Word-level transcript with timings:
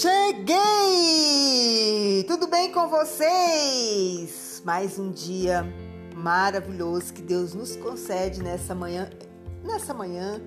Cheguei! 0.00 0.56
Tudo 2.26 2.46
bem 2.46 2.72
com 2.72 2.88
vocês? 2.88 4.62
Mais 4.64 4.98
um 4.98 5.10
dia 5.10 5.62
maravilhoso 6.16 7.12
que 7.12 7.20
Deus 7.20 7.52
nos 7.52 7.76
concede 7.76 8.42
nessa 8.42 8.74
manhã, 8.74 9.10
nessa 9.62 9.92
manhã, 9.92 10.40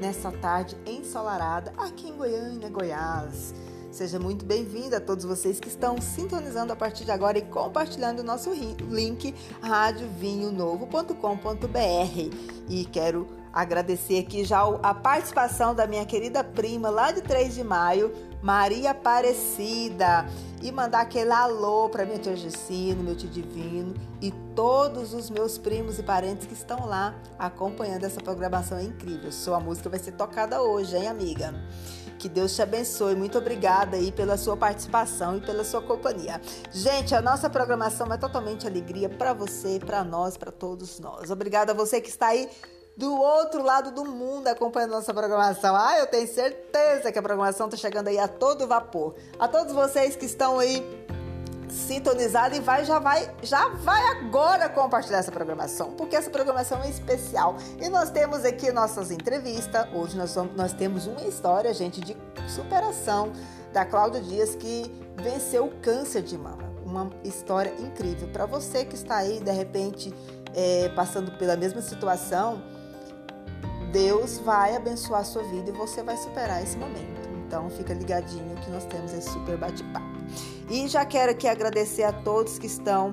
nessa 0.00 0.30
tarde 0.30 0.76
ensolarada 0.86 1.72
aqui 1.76 2.08
em 2.08 2.16
Goiânia, 2.16 2.68
Goiás. 2.68 3.52
Seja 3.90 4.20
muito 4.20 4.44
bem-vinda 4.44 4.98
a 4.98 5.00
todos 5.00 5.24
vocês 5.24 5.58
que 5.58 5.66
estão 5.66 6.00
sintonizando 6.00 6.72
a 6.72 6.76
partir 6.76 7.04
de 7.04 7.10
agora 7.10 7.36
e 7.36 7.42
compartilhando 7.42 8.20
o 8.20 8.24
nosso 8.24 8.52
link 8.52 9.34
radiovinhonovo.com.br. 9.60 12.36
E 12.68 12.84
quero 12.84 13.39
agradecer 13.52 14.18
aqui 14.18 14.44
já 14.44 14.62
a 14.82 14.94
participação 14.94 15.74
da 15.74 15.86
minha 15.86 16.04
querida 16.04 16.42
prima 16.44 16.88
lá 16.90 17.10
de 17.10 17.20
3 17.20 17.54
de 17.54 17.64
maio, 17.64 18.12
Maria 18.42 18.92
Aparecida, 18.92 20.26
e 20.62 20.70
mandar 20.70 21.00
aquele 21.00 21.32
alô 21.32 21.88
para 21.88 22.04
minha 22.04 22.18
tia 22.18 22.36
Gessino, 22.36 23.02
meu 23.02 23.16
tio 23.16 23.28
Divino 23.28 23.94
e 24.20 24.30
todos 24.54 25.14
os 25.14 25.30
meus 25.30 25.56
primos 25.58 25.98
e 25.98 26.02
parentes 26.02 26.46
que 26.46 26.54
estão 26.54 26.86
lá 26.86 27.14
acompanhando 27.38 28.04
essa 28.04 28.20
programação 28.20 28.80
incrível. 28.80 29.32
Sua 29.32 29.58
música 29.58 29.88
vai 29.88 29.98
ser 29.98 30.12
tocada 30.12 30.62
hoje, 30.62 30.96
hein, 30.96 31.08
amiga? 31.08 31.54
Que 32.18 32.28
Deus 32.28 32.54
te 32.54 32.60
abençoe. 32.60 33.14
Muito 33.14 33.38
obrigada 33.38 33.96
aí 33.96 34.12
pela 34.12 34.36
sua 34.36 34.54
participação 34.54 35.38
e 35.38 35.40
pela 35.40 35.64
sua 35.64 35.80
companhia. 35.80 36.38
Gente, 36.70 37.14
a 37.14 37.22
nossa 37.22 37.48
programação 37.48 38.12
é 38.12 38.18
totalmente 38.18 38.66
alegria 38.66 39.08
para 39.08 39.32
você, 39.32 39.78
para 39.78 40.04
nós, 40.04 40.36
para 40.36 40.52
todos 40.52 41.00
nós. 41.00 41.30
Obrigada 41.30 41.72
a 41.72 41.74
você 41.74 41.98
que 41.98 42.10
está 42.10 42.26
aí 42.26 42.50
do 43.00 43.18
outro 43.18 43.62
lado 43.62 43.90
do 43.90 44.04
mundo 44.04 44.46
acompanhando 44.46 44.90
nossa 44.90 45.14
programação. 45.14 45.74
Ah, 45.74 45.98
eu 45.98 46.06
tenho 46.06 46.28
certeza 46.28 47.10
que 47.10 47.18
a 47.18 47.22
programação 47.22 47.66
está 47.66 47.78
chegando 47.78 48.08
aí 48.08 48.18
a 48.18 48.28
todo 48.28 48.66
vapor. 48.66 49.14
A 49.38 49.48
todos 49.48 49.72
vocês 49.72 50.16
que 50.16 50.26
estão 50.26 50.58
aí 50.58 50.84
sintonizados 51.70 52.58
e 52.58 52.60
vai 52.60 52.84
já 52.84 52.98
vai 52.98 53.32
já 53.42 53.68
vai 53.68 54.02
agora 54.08 54.68
compartilhar 54.68 55.18
essa 55.18 55.32
programação, 55.32 55.92
porque 55.92 56.14
essa 56.14 56.28
programação 56.28 56.82
é 56.82 56.90
especial. 56.90 57.56
E 57.80 57.88
nós 57.88 58.10
temos 58.10 58.44
aqui 58.44 58.70
nossas 58.70 59.10
entrevistas. 59.10 59.86
Hoje 59.94 60.18
nós, 60.18 60.36
nós 60.54 60.74
temos 60.74 61.06
uma 61.06 61.22
história, 61.22 61.72
gente, 61.72 62.02
de 62.02 62.14
superação 62.46 63.32
da 63.72 63.86
Cláudia 63.86 64.20
Dias 64.20 64.54
que 64.54 64.92
venceu 65.16 65.68
o 65.68 65.70
câncer 65.80 66.20
de 66.20 66.36
mama. 66.36 66.70
Uma 66.84 67.10
história 67.24 67.72
incrível 67.78 68.28
para 68.28 68.44
você 68.44 68.84
que 68.84 68.94
está 68.94 69.16
aí 69.16 69.40
de 69.40 69.52
repente 69.52 70.14
é, 70.54 70.90
passando 70.90 71.30
pela 71.38 71.56
mesma 71.56 71.80
situação 71.80 72.62
Deus 73.92 74.38
vai 74.38 74.76
abençoar 74.76 75.20
a 75.20 75.24
sua 75.24 75.42
vida 75.42 75.70
e 75.70 75.72
você 75.72 76.02
vai 76.02 76.16
superar 76.16 76.62
esse 76.62 76.76
momento. 76.76 77.28
Então 77.46 77.68
fica 77.70 77.92
ligadinho 77.92 78.54
que 78.56 78.70
nós 78.70 78.84
temos 78.84 79.12
esse 79.12 79.30
super 79.30 79.56
bate-papo. 79.56 80.06
E 80.70 80.86
já 80.86 81.04
quero 81.04 81.32
aqui 81.32 81.48
agradecer 81.48 82.04
a 82.04 82.12
todos 82.12 82.58
que 82.58 82.66
estão 82.66 83.12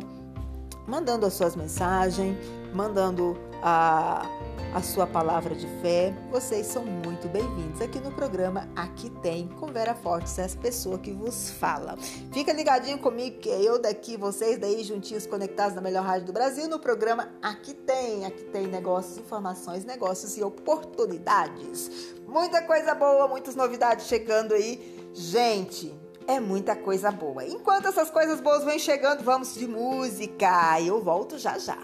mandando 0.87 1.25
as 1.25 1.33
suas 1.33 1.55
mensagens, 1.55 2.37
mandando 2.73 3.37
a 3.61 4.25
a 4.73 4.81
sua 4.81 5.07
palavra 5.07 5.55
de 5.55 5.67
fé. 5.81 6.13
Vocês 6.29 6.67
são 6.67 6.85
muito 6.85 7.27
bem-vindos 7.27 7.81
aqui 7.81 7.99
no 7.99 8.11
programa 8.11 8.69
Aqui 8.75 9.09
Tem 9.09 9.47
com 9.47 9.67
Vera 9.67 9.95
Fortes, 9.95 10.37
essa 10.37 10.57
pessoa 10.57 10.99
que 10.99 11.11
vos 11.11 11.49
fala. 11.51 11.97
Fica 12.31 12.53
ligadinho 12.53 12.99
comigo 12.99 13.39
que 13.39 13.49
eu 13.49 13.81
daqui, 13.81 14.17
vocês 14.17 14.57
daí 14.57 14.83
juntinhos 14.83 15.25
conectados 15.25 15.75
na 15.75 15.81
melhor 15.81 16.05
rádio 16.05 16.27
do 16.27 16.33
Brasil 16.33 16.67
no 16.67 16.79
programa 16.79 17.29
Aqui 17.41 17.73
Tem. 17.73 18.25
Aqui 18.25 18.43
tem 18.45 18.67
negócios, 18.67 19.17
informações, 19.17 19.83
negócios 19.83 20.37
e 20.37 20.43
oportunidades. 20.43 22.15
Muita 22.27 22.61
coisa 22.61 22.93
boa, 22.93 23.27
muitas 23.27 23.55
novidades 23.55 24.05
chegando 24.05 24.53
aí. 24.53 25.11
Gente, 25.13 25.95
é 26.27 26.39
muita 26.39 26.75
coisa 26.75 27.09
boa. 27.09 27.45
Enquanto 27.45 27.87
essas 27.87 28.09
coisas 28.11 28.41
boas 28.41 28.63
vêm 28.63 28.77
chegando, 28.77 29.23
vamos 29.23 29.55
de 29.55 29.67
música. 29.67 30.79
Eu 30.81 31.01
volto 31.01 31.37
já 31.37 31.57
já. 31.57 31.77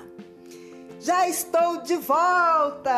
Já 0.99 1.27
estou 1.27 1.81
de 1.81 1.95
volta! 1.95 2.91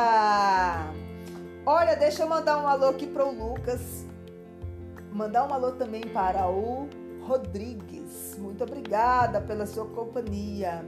Olha, 1.65 1.95
deixa 1.95 2.23
eu 2.23 2.27
mandar 2.27 2.57
um 2.63 2.67
alô 2.67 2.89
aqui 2.89 3.07
para 3.07 3.25
o 3.25 3.31
Lucas. 3.31 4.05
Mandar 5.11 5.47
um 5.47 5.53
alô 5.53 5.71
também 5.71 6.01
para 6.01 6.47
o 6.47 6.87
Rodrigues. 7.21 8.35
Muito 8.37 8.63
obrigada 8.63 9.41
pela 9.41 9.65
sua 9.65 9.85
companhia. 9.85 10.85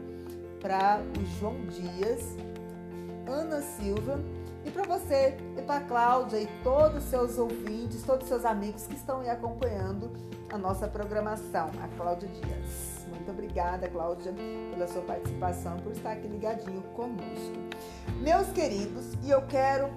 Para 0.60 1.00
o 1.20 1.40
João 1.40 1.66
Dias, 1.68 2.36
Ana 3.28 3.62
Silva 3.62 4.20
e 4.68 4.72
para 4.72 4.84
você 4.84 5.38
e 5.58 5.62
para 5.62 5.80
Cláudia 5.82 6.42
e 6.42 6.48
todos 6.62 7.04
os 7.04 7.10
seus 7.10 7.38
ouvintes, 7.38 8.04
todos 8.04 8.24
os 8.24 8.28
seus 8.28 8.46
amigos 8.46 8.86
que 8.86 8.96
estão 8.96 9.22
aí 9.22 9.30
acompanhando 9.30 10.12
a 10.52 10.58
nossa 10.58 10.88
programação. 10.88 11.72
A 11.82 11.88
Cláudia 11.96 12.28
Dias. 12.28 13.06
Muito 13.08 13.32
obrigada, 13.32 13.88
Cláudia, 13.88 14.34
pela 14.72 14.88
sua 14.88 15.02
participação, 15.04 15.78
por 15.78 15.94
estar 15.94 16.12
aqui 16.12 16.28
ligadinho 16.28 16.82
conosco. 16.96 17.58
Meus 18.22 18.50
queridos, 18.50 19.14
e 19.24 19.30
eu 19.30 19.42
quero 19.44 19.90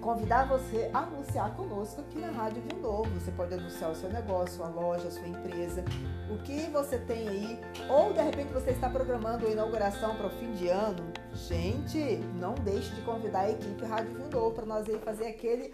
convidar 0.00 0.48
você 0.48 0.90
a 0.92 1.00
anunciar 1.00 1.54
conosco 1.54 2.00
aqui 2.00 2.18
na 2.18 2.30
Rádio 2.30 2.62
Vinho 2.62 2.82
Novo. 2.82 3.08
Você 3.20 3.30
pode 3.30 3.54
anunciar 3.54 3.90
o 3.90 3.94
seu 3.94 4.10
negócio, 4.10 4.56
sua 4.56 4.68
loja, 4.68 5.08
a 5.08 5.10
sua 5.10 5.28
empresa, 5.28 5.84
o 6.30 6.38
que 6.42 6.62
você 6.70 6.98
tem 6.98 7.28
aí, 7.28 7.60
ou 7.88 8.12
de 8.12 8.20
repente 8.20 8.52
você 8.52 8.70
está 8.70 8.88
programando 8.88 9.46
a 9.46 9.50
inauguração 9.50 10.16
para 10.16 10.26
o 10.26 10.30
fim 10.30 10.52
de 10.52 10.68
ano. 10.68 11.12
Gente, 11.32 12.16
não 12.38 12.54
deixe 12.54 12.94
de 12.94 13.02
convidar 13.02 13.40
a 13.40 13.50
equipe 13.50 13.84
Rádio 13.84 14.14
Vinho 14.14 14.30
Novo 14.30 14.54
para 14.54 14.66
nós 14.66 14.88
aí 14.88 14.98
fazer 14.98 15.28
aquele 15.28 15.72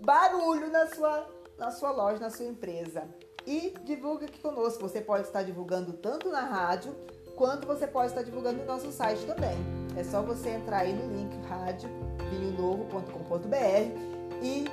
barulho 0.00 0.70
na 0.70 0.86
sua, 0.88 1.28
na 1.58 1.70
sua 1.70 1.90
loja, 1.90 2.20
na 2.20 2.30
sua 2.30 2.46
empresa 2.46 3.08
e 3.46 3.74
divulga 3.84 4.26
aqui 4.26 4.40
conosco. 4.40 4.82
Você 4.82 5.00
pode 5.00 5.22
estar 5.22 5.42
divulgando 5.42 5.94
tanto 5.94 6.28
na 6.28 6.42
rádio 6.42 6.94
quanto 7.38 7.66
você 7.68 7.86
pode 7.86 8.08
estar 8.08 8.22
divulgando 8.22 8.58
no 8.58 8.66
nosso 8.66 8.90
site 8.90 9.24
também. 9.24 9.56
É 9.96 10.02
só 10.02 10.20
você 10.20 10.50
entrar 10.50 10.78
aí 10.78 10.92
no 10.92 11.06
link 11.16 11.38
radiovinhonovo.com.br 11.48 14.42
e 14.42 14.64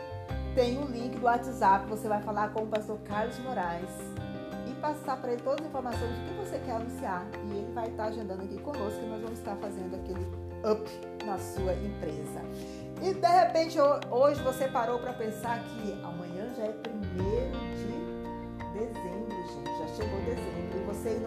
tem 0.55 0.79
o 0.79 0.87
link 0.87 1.19
do 1.19 1.25
WhatsApp. 1.25 1.87
Você 1.87 2.07
vai 2.07 2.23
falar 2.23 2.49
com 2.49 2.63
o 2.63 2.67
pastor 2.67 2.97
Carlos 3.05 3.37
Moraes 3.39 3.91
e 4.67 4.73
passar 4.81 5.21
para 5.21 5.33
ele 5.33 5.43
todas 5.43 5.61
as 5.61 5.67
informações 5.67 6.09
do 6.09 6.23
que 6.27 6.33
você 6.33 6.57
quer 6.65 6.77
anunciar. 6.77 7.23
E 7.45 7.51
ele 7.57 7.71
vai 7.71 7.87
estar 7.87 8.05
agendando 8.05 8.41
aqui 8.41 8.57
conosco 8.57 8.99
e 8.99 9.05
nós 9.05 9.21
vamos 9.21 9.37
estar 9.37 9.55
fazendo 9.57 9.95
aquele 9.95 10.25
up 10.67 10.89
na 11.23 11.37
sua 11.37 11.75
empresa. 11.75 12.41
E 12.99 13.13
de 13.13 13.27
repente 13.27 13.77
hoje 14.09 14.41
você 14.41 14.67
parou 14.67 14.97
para 14.97 15.13
pensar 15.13 15.63
que 15.63 15.93
amanhã 16.03 16.51
já 16.57 16.63
é 16.63 16.71
primeiro 16.71 17.59
de 17.75 17.93
dezembro, 18.73 19.29
gente. 19.53 19.69
Já 19.77 19.85
chegou 19.95 20.19
dezembro 20.21 20.64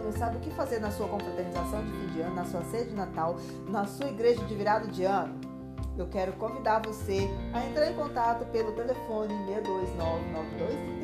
não 0.09 0.13
sabe 0.17 0.39
o 0.39 0.41
que 0.41 0.51
fazer 0.51 0.81
na 0.81 0.91
sua 0.91 1.07
confraternização 1.07 1.85
de 1.85 1.93
fim 1.93 2.07
de 2.07 2.21
ano, 2.23 2.35
na 2.35 2.45
sua 2.47 2.65
ceia 2.65 2.87
de 2.87 2.95
Natal, 2.95 3.37
na 3.69 3.87
sua 3.87 4.09
igreja 4.09 4.43
de 4.47 4.55
virada 4.55 4.87
de 4.87 5.05
ano. 5.05 5.39
Eu 5.99 6.07
quero 6.07 6.33
convidar 6.35 6.81
você 6.81 7.29
a 7.53 7.67
entrar 7.67 7.91
em 7.91 7.95
contato 7.95 8.47
pelo 8.47 8.73
telefone 8.73 9.35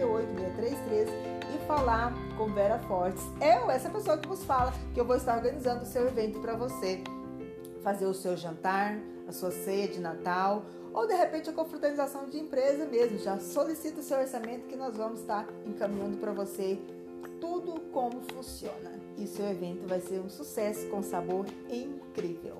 629-9238-633 0.01 1.09
e 1.55 1.67
falar 1.67 2.15
com 2.39 2.47
Vera 2.47 2.79
Fortes. 2.79 3.23
Eu, 3.41 3.71
essa 3.71 3.91
pessoa 3.91 4.17
que 4.17 4.27
vos 4.27 4.43
fala, 4.45 4.73
que 4.95 5.01
eu 5.01 5.05
vou 5.05 5.17
estar 5.17 5.37
organizando 5.37 5.83
o 5.83 5.87
seu 5.87 6.07
evento 6.09 6.41
para 6.41 6.55
você 6.55 7.03
fazer 7.83 8.07
o 8.07 8.15
seu 8.15 8.37
jantar, 8.39 8.97
a 9.29 9.33
sua 9.33 9.51
ceia 9.51 9.87
de 9.87 10.01
Natal 10.01 10.63
ou 10.95 11.07
de 11.07 11.15
repente 11.15 11.51
a 11.51 11.53
confraternização 11.53 12.27
de 12.31 12.39
empresa 12.39 12.87
mesmo. 12.87 13.19
Já 13.19 13.39
solicita 13.39 14.01
o 14.01 14.03
seu 14.03 14.19
orçamento 14.19 14.67
que 14.67 14.77
nós 14.77 14.97
vamos 14.97 15.21
estar 15.21 15.47
encaminhando 15.67 16.17
para 16.17 16.33
você 16.33 16.79
tudo 17.45 17.79
como 17.93 18.23
funciona. 18.33 18.91
E 19.19 19.27
seu 19.27 19.47
evento 19.47 19.87
vai 19.87 20.01
ser 20.01 20.19
um 20.19 20.31
sucesso 20.31 20.89
com 20.89 21.03
sabor 21.03 21.45
incrível. 21.69 22.57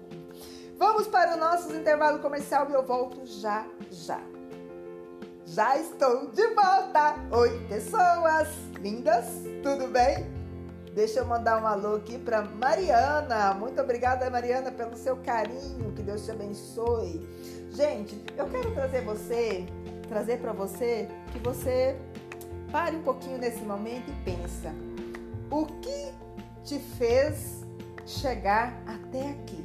Vamos 0.77 1.09
para 1.09 1.35
o 1.35 1.39
nosso 1.39 1.75
intervalo 1.75 2.19
comercial 2.19 2.69
e 2.69 2.75
eu 2.75 2.85
volto 2.85 3.25
já 3.25 3.67
já. 3.91 4.21
Já 5.47 5.79
estou 5.79 6.31
de 6.33 6.47
volta! 6.49 7.15
Oi, 7.31 7.67
pessoas 7.67 8.49
lindas, 8.79 9.25
tudo 9.63 9.89
bem? 9.89 10.27
Deixa 10.95 11.21
eu 11.21 11.27
mandar 11.27 11.63
um 11.63 11.67
alô 11.67 11.97
aqui 11.97 12.19
para 12.19 12.43
Mariana. 12.43 13.55
Muito 13.55 13.81
obrigada, 13.81 14.29
Mariana, 14.29 14.71
pelo 14.71 14.97
seu 14.97 15.17
carinho. 15.17 15.93
Que 15.93 16.03
Deus 16.03 16.25
te 16.27 16.31
abençoe. 16.31 17.27
Gente, 17.71 18.23
eu 18.37 18.47
quero 18.51 18.73
trazer 18.75 19.03
você, 19.03 19.67
trazer 20.09 20.41
para 20.41 20.53
você 20.53 21.09
que 21.33 21.39
você 21.39 21.97
pare 22.75 22.97
um 22.97 23.03
pouquinho 23.03 23.39
nesse 23.39 23.63
momento 23.63 24.11
e 24.11 24.25
pensa: 24.25 24.75
o 25.49 25.65
que 25.65 26.13
te 26.65 26.81
fez 26.81 27.65
chegar 28.05 28.83
até 28.85 29.31
aqui? 29.31 29.65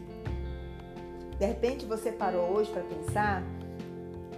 De 1.40 1.46
repente 1.48 1.88
você 1.88 2.12
parou 2.12 2.52
hoje 2.52 2.72
para 2.72 2.84
pensar 2.84 3.42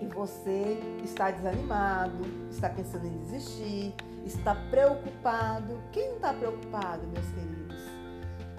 e 0.01 0.05
você 0.05 0.79
está 1.03 1.31
desanimado, 1.31 2.23
está 2.49 2.69
pensando 2.69 3.07
em 3.07 3.17
desistir, 3.17 3.93
está 4.25 4.55
preocupado. 4.55 5.77
Quem 5.91 6.07
não 6.07 6.15
está 6.15 6.31
preocupado, 6.33 7.05
meus 7.07 7.27
queridos? 7.31 7.81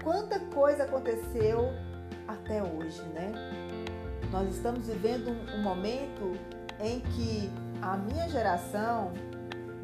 Quanta 0.03 0.39
coisa 0.53 0.83
aconteceu 0.83 1.69
até 2.27 2.61
hoje, 2.61 3.01
né? 3.15 3.31
Nós 4.31 4.47
estamos 4.53 4.85
vivendo 4.85 5.31
um, 5.31 5.59
um 5.59 5.63
momento 5.63 6.33
em 6.79 6.99
que 6.99 7.49
a 7.81 7.97
minha 7.97 8.29
geração 8.29 9.11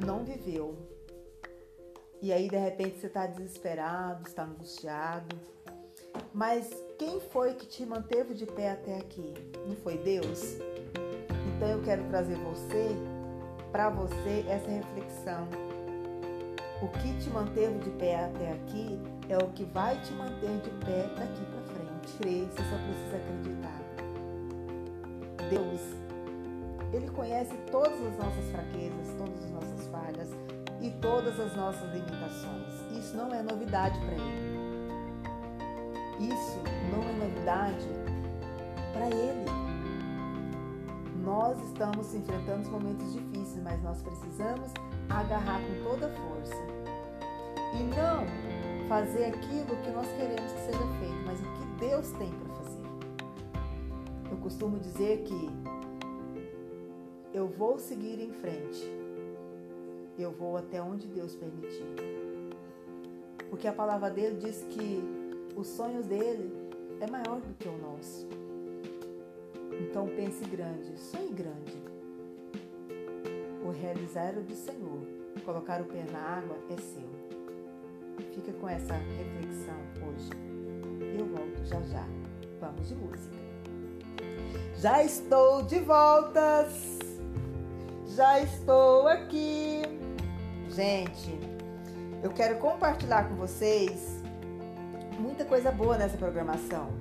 não 0.05 0.23
viveu. 0.23 0.75
E 2.21 2.33
aí 2.33 2.49
de 2.49 2.57
repente 2.57 2.99
você 2.99 3.07
está 3.07 3.25
desesperado, 3.27 4.27
está 4.27 4.43
angustiado. 4.43 5.35
Mas 6.33 6.69
quem 6.97 7.19
foi 7.19 7.53
que 7.53 7.65
te 7.65 7.85
manteve 7.85 8.33
de 8.33 8.45
pé 8.45 8.71
até 8.71 8.97
aqui? 8.97 9.33
Não 9.65 9.75
foi 9.77 9.97
Deus? 9.97 10.57
Então 11.55 11.67
eu 11.69 11.81
quero 11.81 12.03
trazer 12.09 12.35
você, 12.37 12.89
para 13.71 13.89
você, 13.89 14.45
essa 14.47 14.69
reflexão. 14.69 15.47
O 16.81 16.87
que 16.87 17.17
te 17.17 17.29
manteve 17.29 17.79
de 17.79 17.89
pé 17.91 18.23
até 18.23 18.53
aqui 18.53 18.99
é 19.27 19.37
o 19.37 19.49
que 19.49 19.65
vai 19.65 19.99
te 20.01 20.13
manter 20.13 20.59
de 20.61 20.69
pé 20.85 21.03
daqui 21.17 21.45
para 21.45 21.61
frente. 21.73 22.17
Crê, 22.17 22.45
você 22.45 22.63
só 22.63 22.77
precisa 22.85 23.17
acreditar. 23.17 23.79
Deus, 25.49 25.81
Ele 26.93 27.09
conhece 27.11 27.55
todas 27.71 28.01
as 28.01 28.17
nossas 28.17 28.45
fraquezas, 28.51 29.07
todas 29.17 29.43
as 29.43 29.51
nossas 29.51 29.78
todas 31.01 31.39
as 31.39 31.55
nossas 31.55 31.91
limitações. 31.93 32.67
Isso 32.91 33.15
não 33.15 33.33
é 33.33 33.41
novidade 33.41 33.99
para 33.99 34.13
Ele. 34.13 34.49
Isso 36.19 36.59
não 36.91 37.03
é 37.03 37.13
novidade 37.13 37.87
para 38.93 39.07
Ele. 39.07 39.45
Nós 41.23 41.61
estamos 41.63 42.13
enfrentando 42.13 42.69
momentos 42.69 43.13
difíceis, 43.13 43.63
mas 43.63 43.81
nós 43.83 44.01
precisamos 44.01 44.71
agarrar 45.09 45.59
com 45.61 45.89
toda 45.89 46.07
a 46.07 46.09
força 46.09 46.79
e 47.73 47.83
não 47.83 48.25
fazer 48.87 49.25
aquilo 49.25 49.75
que 49.83 49.91
nós 49.91 50.07
queremos 50.17 50.51
que 50.51 50.59
seja 50.59 50.87
feito, 50.99 51.23
mas 51.25 51.39
o 51.39 51.43
que 51.43 51.65
Deus 51.79 52.11
tem 52.13 52.31
para 52.31 52.55
fazer. 52.55 52.83
Eu 54.31 54.37
costumo 54.37 54.79
dizer 54.79 55.23
que 55.23 55.49
eu 57.33 57.47
vou 57.47 57.77
seguir 57.77 58.19
em 58.19 58.33
frente, 58.33 58.78
eu 60.21 60.31
vou 60.31 60.57
até 60.57 60.81
onde 60.81 61.07
Deus 61.07 61.35
permitir. 61.35 61.85
Porque 63.49 63.67
a 63.67 63.73
palavra 63.73 64.09
dele 64.09 64.37
diz 64.37 64.65
que 64.69 65.03
os 65.55 65.67
sonhos 65.67 66.05
dele 66.05 66.51
é 66.99 67.09
maior 67.09 67.39
do 67.41 67.53
que 67.55 67.67
o 67.67 67.77
nosso. 67.77 68.27
Então 69.81 70.07
pense 70.07 70.45
grande, 70.45 70.97
sonhe 70.97 71.31
grande. 71.31 71.81
O 73.65 73.71
realizar 73.71 74.29
é 74.29 74.41
do 74.41 74.55
Senhor, 74.55 75.01
colocar 75.45 75.81
o 75.81 75.85
pé 75.85 76.05
na 76.11 76.19
água 76.19 76.57
é 76.69 76.77
seu. 76.77 77.09
Fica 78.33 78.53
com 78.53 78.69
essa 78.69 78.93
reflexão 78.93 79.75
hoje. 80.07 80.29
Eu 81.17 81.25
volto 81.25 81.65
já 81.65 81.81
já. 81.83 82.05
Vamos 82.59 82.87
de 82.87 82.95
música. 82.95 83.37
Já 84.77 85.03
estou 85.03 85.61
de 85.63 85.79
voltas. 85.79 86.99
Já 88.15 88.41
estou 88.41 89.07
aqui. 89.07 89.81
Gente, 90.69 91.35
eu 92.21 92.29
quero 92.29 92.59
compartilhar 92.59 93.27
com 93.27 93.35
vocês 93.35 94.21
muita 95.19 95.43
coisa 95.43 95.71
boa 95.71 95.97
nessa 95.97 96.15
programação. 96.15 96.91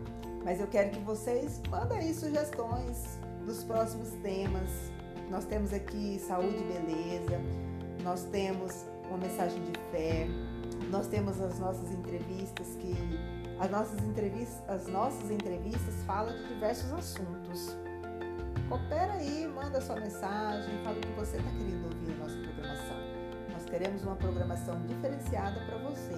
Mas 0.43 0.59
eu 0.59 0.67
quero 0.67 0.91
que 0.91 1.01
vocês 1.01 1.61
mandem 1.69 1.99
aí 1.99 2.15
sugestões 2.15 3.19
dos 3.45 3.63
próximos 3.63 4.09
temas. 4.23 4.71
Nós 5.31 5.45
temos 5.45 5.75
aqui 5.75 6.19
saúde 6.19 6.57
e 6.57 6.65
beleza, 6.65 7.39
nós 8.03 8.25
temos 8.25 8.87
uma 9.07 9.19
mensagem 9.19 9.63
de 9.63 9.79
fé, 9.91 10.27
nós 10.91 11.07
temos 11.07 11.39
as 11.39 11.59
nossas 11.59 11.93
entrevistas 11.93 12.69
que 12.81 12.97
as 13.61 13.71
nossas 13.71 13.99
entrevistas, 14.03 14.63
as 14.67 14.87
nossas 14.87 15.31
entrevistas 15.31 15.95
falam 16.07 16.35
de 16.35 16.49
diversos 16.49 16.91
assuntos. 16.93 17.77
Coopera 18.69 19.13
aí, 19.15 19.47
manda 19.47 19.79
sua 19.81 19.97
mensagem, 19.97 20.83
fala 20.83 20.97
o 20.97 21.01
que 21.01 21.13
você 21.13 21.37
está 21.37 21.51
querendo 21.51 21.85
ouvir 21.85 22.17
na 22.17 22.25
nossa 22.25 22.37
programação. 22.37 23.18
Nós 23.69 23.79
queremos 23.79 24.03
uma 24.03 24.17
programação 24.17 24.81
diferenciada 24.87 25.61
para 25.67 25.77
você, 25.77 26.15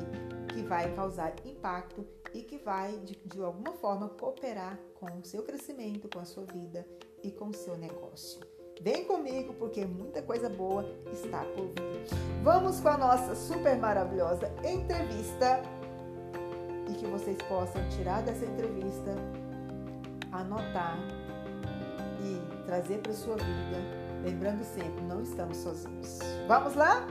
que 0.55 0.63
vai 0.63 0.95
causar 0.95 1.35
impacto 1.45 2.07
e 2.33 2.43
que 2.43 2.59
vai, 2.59 2.97
de, 2.99 3.17
de 3.25 3.43
alguma 3.43 3.73
forma, 3.73 4.09
cooperar 4.09 4.79
com 4.95 5.07
o 5.19 5.25
seu 5.25 5.43
crescimento, 5.43 6.09
com 6.09 6.21
a 6.21 6.25
sua 6.25 6.45
vida 6.45 6.87
e 7.25 7.33
com 7.33 7.49
o 7.49 7.53
seu 7.53 7.77
negócio. 7.77 8.41
Vem 8.81 9.05
comigo 9.05 9.53
porque 9.55 9.85
muita 9.85 10.23
coisa 10.23 10.49
boa 10.49 10.85
está 11.13 11.45
por 11.45 11.67
vir. 11.67 12.07
Vamos 12.45 12.79
com 12.79 12.89
a 12.89 12.97
nossa 12.97 13.35
super 13.35 13.77
maravilhosa 13.77 14.47
entrevista 14.65 15.61
e 16.89 16.95
que 16.95 17.07
vocês 17.09 17.37
possam 17.49 17.83
tirar 17.89 18.23
dessa 18.23 18.47
entrevista, 18.47 19.13
anotar 20.31 20.97
e 22.23 22.65
trazer 22.65 22.99
para 22.99 23.13
sua 23.13 23.35
vida, 23.35 23.79
lembrando 24.23 24.63
sempre, 24.63 25.03
não 25.03 25.21
estamos 25.21 25.57
sozinhos. 25.57 26.21
Vamos 26.47 26.77
lá? 26.77 27.05